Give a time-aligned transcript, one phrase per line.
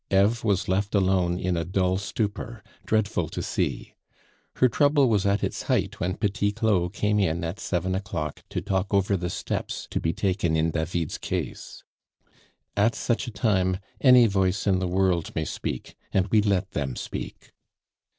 [0.09, 3.93] Eve was left alone in a dull stupor, dreadful to see.
[4.55, 8.61] Her trouble was at its height when Petit Claud came in at seven o'clock to
[8.61, 11.83] talk over the steps to be taken in David's case.
[12.75, 16.95] At such a time, any voice in the world may speak, and we let them
[16.95, 17.51] speak.